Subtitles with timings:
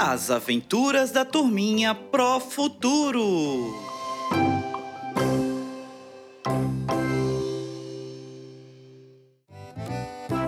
[0.00, 3.74] As aventuras da turminha Pro Futuro.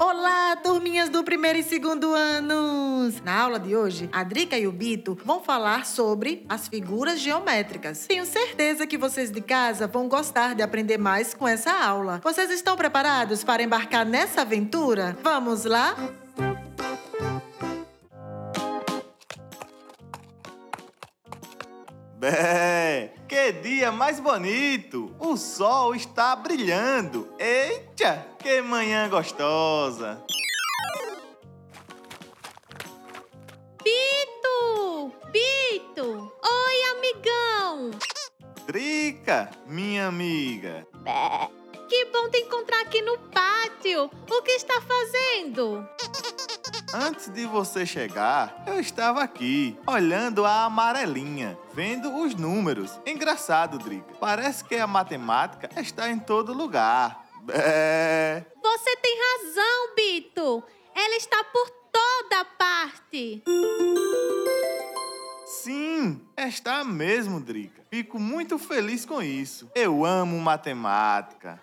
[0.01, 3.21] Olá, turminhas do primeiro e segundo anos!
[3.25, 8.07] Na aula de hoje, a Drica e o Bito vão falar sobre as figuras geométricas.
[8.07, 12.21] Tenho certeza que vocês de casa vão gostar de aprender mais com essa aula.
[12.23, 15.19] Vocês estão preparados para embarcar nessa aventura?
[15.25, 15.97] Vamos lá?
[22.21, 25.11] Bé, que dia mais bonito!
[25.19, 27.35] O sol está brilhando.
[27.39, 30.23] Eita, que manhã gostosa!
[33.83, 35.11] Bito!
[35.33, 36.31] Bito!
[36.45, 37.91] Oi, amigão!
[38.67, 40.87] Drica, minha amiga.
[41.89, 44.11] Que bom te encontrar aqui no pátio.
[44.31, 45.89] O que está fazendo?
[46.93, 52.99] Antes de você chegar, eu estava aqui, olhando a amarelinha, vendo os números.
[53.07, 54.15] Engraçado, Drica.
[54.19, 57.25] Parece que a matemática está em todo lugar.
[57.43, 58.45] Bé.
[58.61, 60.65] Você tem razão, Bito.
[60.95, 63.45] Ela está por toda parte.
[65.47, 67.83] Sim, está mesmo, Drica.
[67.89, 69.71] Fico muito feliz com isso.
[69.77, 71.63] Eu amo matemática.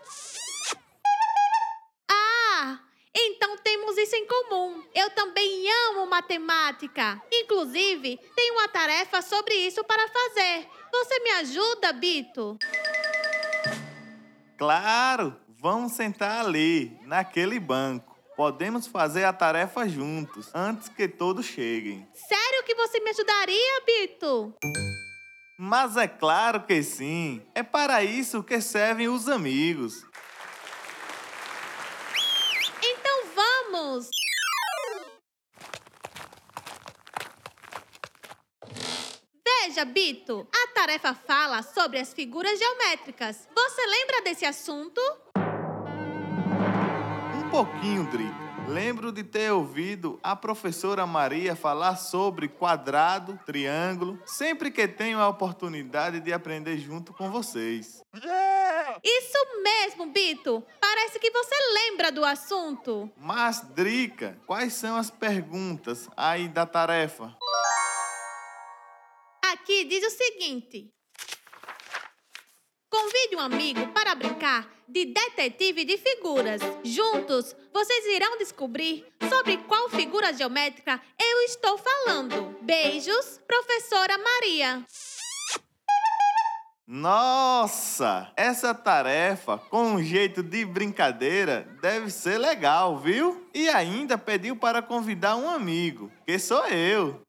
[3.97, 4.83] Temos isso em comum.
[4.93, 7.19] Eu também amo matemática.
[7.31, 10.67] Inclusive, tenho uma tarefa sobre isso para fazer.
[10.91, 12.57] Você me ajuda, Bito?
[14.57, 18.15] Claro, vamos sentar ali, naquele banco.
[18.35, 22.07] Podemos fazer a tarefa juntos, antes que todos cheguem.
[22.13, 24.53] Sério que você me ajudaria, Bito?
[25.57, 27.41] Mas é claro que sim.
[27.55, 30.05] É para isso que servem os amigos.
[39.67, 43.49] Veja, Bito, a tarefa fala sobre as figuras geométricas.
[43.53, 45.01] Você lembra desse assunto?
[47.35, 48.47] Um pouquinho, Drica.
[48.65, 55.27] Lembro de ter ouvido a professora Maria falar sobre quadrado, triângulo, sempre que tenho a
[55.27, 58.01] oportunidade de aprender junto com vocês.
[59.03, 60.63] Isso mesmo, Bito.
[60.79, 63.11] Parece que você lembra do assunto.
[63.17, 67.35] Mas, Drica, quais são as perguntas aí da tarefa?
[69.67, 70.89] Aqui diz o seguinte:
[72.89, 76.61] Convide um amigo para brincar de detetive de figuras.
[76.85, 82.57] Juntos, vocês irão descobrir sobre qual figura geométrica eu estou falando.
[82.61, 84.85] Beijos, professora Maria.
[86.87, 93.45] Nossa, essa tarefa, com um jeito de brincadeira, deve ser legal, viu?
[93.53, 97.21] E ainda pediu para convidar um amigo, que sou eu.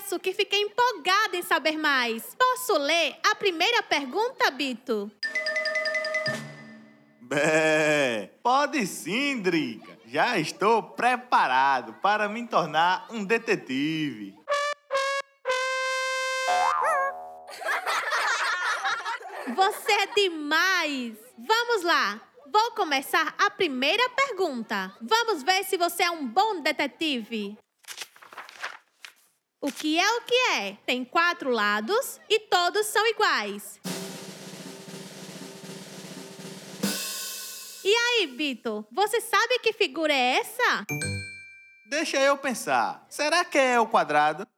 [0.00, 2.34] Confesso que fiquei empolgada em saber mais.
[2.34, 5.10] Posso ler a primeira pergunta, Bito?
[7.20, 9.98] Bé, pode sim, Drica.
[10.06, 14.34] Já estou preparado para me tornar um detetive.
[19.54, 21.18] Você é demais!
[21.36, 22.18] Vamos lá!
[22.50, 24.92] Vou começar a primeira pergunta.
[25.00, 27.56] Vamos ver se você é um bom detetive.
[29.62, 30.78] O que é o que é?
[30.86, 33.78] Tem quatro lados e todos são iguais.
[37.84, 40.86] E aí, Bito, você sabe que figura é essa?
[41.90, 43.04] Deixa eu pensar.
[43.10, 44.48] Será que é o quadrado?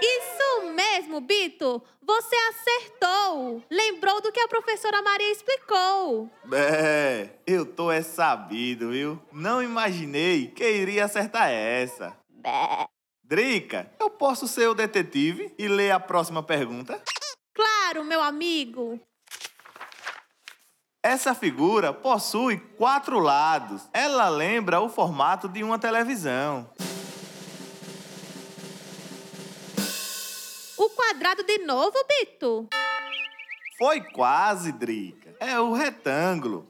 [0.00, 1.82] Isso mesmo, Bito!
[2.02, 3.64] Você acertou!
[3.70, 6.30] Lembrou do que a professora Maria explicou.
[6.44, 9.20] Bé, eu tô é sabido, viu?
[9.32, 12.14] Não imaginei que iria acertar essa.
[13.24, 17.02] Drica, eu posso ser o detetive e ler a próxima pergunta?
[17.54, 19.00] Claro, meu amigo!
[21.02, 23.88] Essa figura possui quatro lados.
[23.92, 26.68] Ela lembra o formato de uma televisão.
[31.06, 32.68] Quadrado de novo, Bito?
[33.78, 35.36] Foi quase, Drica.
[35.38, 36.66] É o retângulo.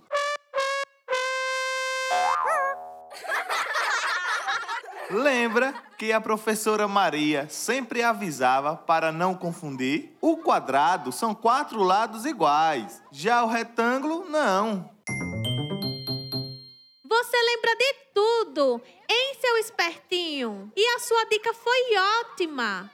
[5.09, 10.15] Lembra que a professora Maria sempre avisava para não confundir?
[10.21, 14.91] O quadrado são quatro lados iguais, já o retângulo não.
[17.09, 20.71] Você lembra de tudo, hein, seu espertinho?
[20.77, 22.91] E a sua dica foi ótima.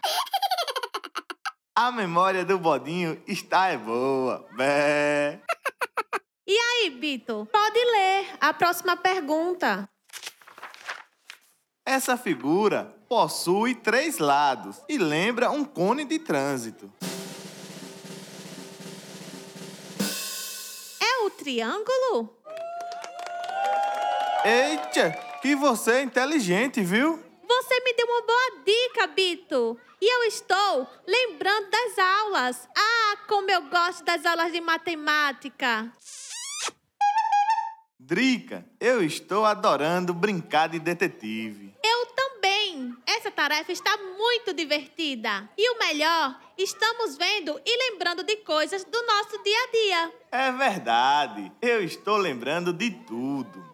[1.74, 4.46] A memória do bodinho está é boa.
[4.52, 5.40] Bé.
[6.44, 7.48] E aí, Bito?
[7.52, 9.88] Pode ler a próxima pergunta.
[11.86, 16.92] Essa figura possui três lados e lembra um cone de trânsito.
[21.00, 22.36] É o triângulo?
[24.44, 27.22] Eita, que você é inteligente, viu?
[27.48, 29.78] Você me deu uma boa dica, Bito.
[30.02, 32.68] E eu estou lembrando das aulas.
[32.76, 35.92] Ah, como eu gosto das aulas de matemática.
[38.00, 41.72] Drica, eu estou adorando brincar de detetive.
[41.84, 42.96] Eu também.
[43.06, 45.48] Essa tarefa está muito divertida.
[45.56, 50.12] E o melhor, estamos vendo e lembrando de coisas do nosso dia a dia.
[50.32, 53.72] É verdade, eu estou lembrando de tudo.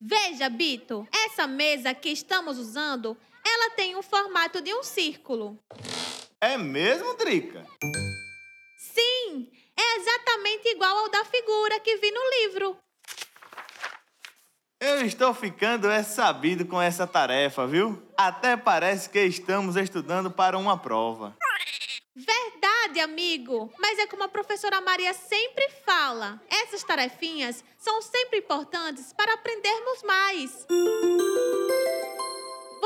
[0.00, 5.58] Veja, Bito, essa mesa que estamos usando, ela tem o formato de um círculo.
[6.40, 7.66] É mesmo, Drica?
[8.78, 12.78] Sim, é exatamente igual ao da figura que vi no livro.
[14.80, 18.02] Eu estou ficando é sabido com essa tarefa, viu?
[18.16, 21.34] Até parece que estamos estudando para uma prova.
[22.14, 23.72] Verdade, amigo.
[23.78, 30.02] Mas é como a professora Maria sempre fala: essas tarefinhas são sempre importantes para aprendermos
[30.02, 30.66] mais.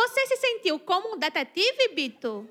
[0.09, 2.49] Você se sentiu como um detetive, Bito?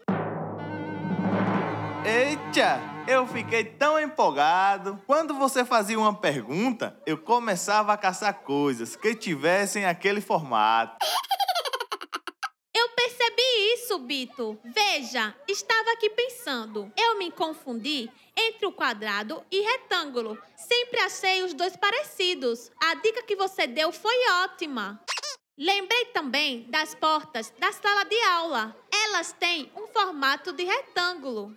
[2.05, 5.01] Eita, eu fiquei tão empolgado.
[5.07, 10.97] Quando você fazia uma pergunta, eu começava a caçar coisas que tivessem aquele formato.
[12.79, 14.59] Eu percebi isso, Bito.
[14.63, 16.91] Veja, estava aqui pensando.
[16.95, 18.07] Eu me confundi
[18.37, 20.37] entre o quadrado e retângulo.
[20.55, 22.71] Sempre achei os dois parecidos.
[22.83, 25.01] A dica que você deu foi ótima.
[25.57, 28.75] Lembrei também das portas da sala de aula.
[28.91, 31.51] Elas têm um formato de retângulo.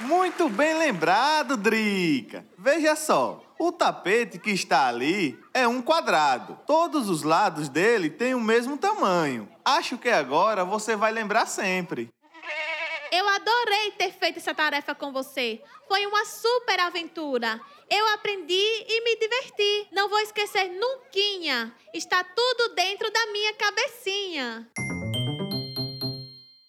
[0.00, 2.44] Muito bem lembrado, Drica.
[2.58, 6.58] Veja só, o tapete que está ali é um quadrado.
[6.66, 9.48] Todos os lados dele têm o mesmo tamanho.
[9.64, 12.08] Acho que agora você vai lembrar sempre.
[13.12, 15.62] Eu adorei ter feito essa tarefa com você.
[15.86, 17.60] Foi uma super aventura.
[17.90, 18.54] Eu aprendi
[18.88, 19.88] e me diverti.
[19.92, 21.04] Não vou esquecer nunca.
[21.92, 24.68] Está tudo dentro da minha cabecinha.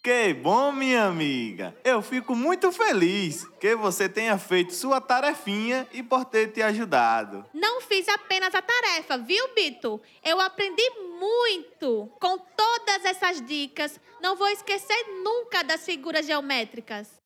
[0.04, 1.76] Que bom, minha amiga.
[1.84, 7.44] Eu fico muito feliz que você tenha feito sua tarefinha e por ter te ajudado.
[7.52, 10.00] Não fiz apenas a tarefa, viu, Bito?
[10.24, 10.88] Eu aprendi
[11.20, 12.12] muito.
[12.20, 17.25] Com todas essas dicas, não vou esquecer nunca das figuras geométricas.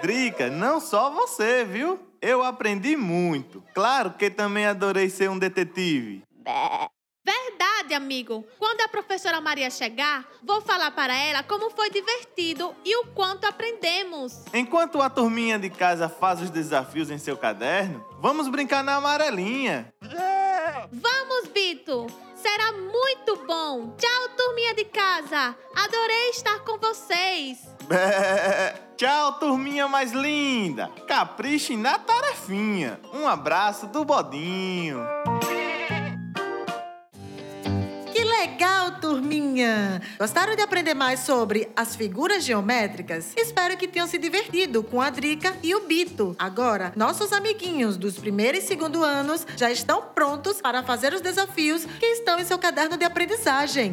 [0.00, 1.98] Drica, não só você, viu?
[2.20, 3.62] Eu aprendi muito.
[3.74, 6.22] Claro que também adorei ser um detetive.
[7.24, 8.44] Verdade, amigo.
[8.58, 13.46] Quando a professora Maria chegar, vou falar para ela como foi divertido e o quanto
[13.46, 14.44] aprendemos.
[14.54, 19.92] Enquanto a turminha de casa faz os desafios em seu caderno, vamos brincar na amarelinha.
[20.90, 22.06] Vamos, Bito!
[22.34, 23.94] Será muito bom!
[23.96, 25.56] Tchau, turminha de casa!
[25.74, 27.77] Adorei estar com vocês!
[28.96, 30.90] Tchau, turminha mais linda!
[31.06, 33.00] Caprichem na tarefinha!
[33.14, 35.00] Um abraço do Bodinho!
[38.12, 40.02] Que legal, turminha!
[40.18, 43.32] Gostaram de aprender mais sobre as figuras geométricas?
[43.36, 46.36] Espero que tenham se divertido com a Drica e o Bito.
[46.38, 51.84] Agora, nossos amiguinhos dos primeiro e segundo anos já estão prontos para fazer os desafios
[51.84, 53.92] que estão em seu caderno de aprendizagem.